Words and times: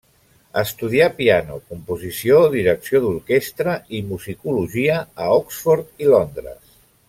Estudià 0.61 1.09
piano, 1.19 1.57
composició, 1.73 2.39
direcció 2.55 3.03
d'orquestra 3.05 3.77
i 3.99 4.03
musicologia 4.15 4.97
a 5.27 5.29
Oxford 5.39 5.97
i 6.07 6.11
Londres. 6.17 6.61